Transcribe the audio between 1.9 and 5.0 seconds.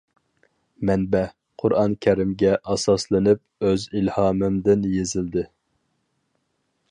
كەرىمگە ئاساسلىنىپ ئۆز ئىلھامىمدىن